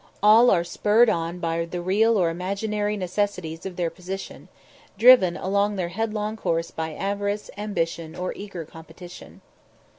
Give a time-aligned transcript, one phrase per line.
[0.23, 4.47] All are spurred on by the real or imaginary necessities of their position,
[4.97, 9.41] driven along their headlong course by avarice, ambition, or eager competition.